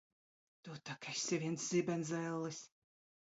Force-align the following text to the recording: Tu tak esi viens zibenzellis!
Tu 0.67 0.77
tak 0.87 1.05
esi 1.11 1.39
viens 1.43 1.67
zibenzellis! 1.75 2.61